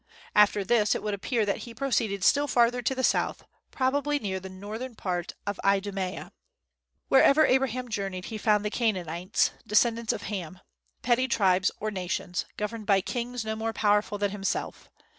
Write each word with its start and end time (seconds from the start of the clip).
After 0.35 0.63
this 0.63 0.95
it 0.95 1.03
would 1.03 1.13
appear 1.13 1.45
that 1.45 1.57
he 1.59 1.75
proceeded 1.75 2.23
still 2.23 2.47
farther 2.47 2.81
to 2.81 2.95
the 2.95 3.03
south, 3.03 3.43
probably 3.69 4.17
near 4.17 4.39
the 4.39 4.49
northern 4.49 4.95
part 4.95 5.35
of 5.45 5.59
Idumaea. 5.63 6.31
Wherever 7.07 7.45
Abram 7.45 7.87
journeyed 7.87 8.25
he 8.25 8.39
found 8.39 8.65
the 8.65 8.71
Canaanites 8.71 9.51
descendants 9.67 10.11
of 10.11 10.23
Ham 10.23 10.59
petty 11.03 11.27
tribes 11.27 11.69
or 11.79 11.91
nations, 11.91 12.45
governed 12.57 12.87
by 12.87 13.01
kings 13.01 13.45
no 13.45 13.55
more 13.55 13.73
powerful 13.73 14.17
than 14.17 14.31
himself. 14.31 14.89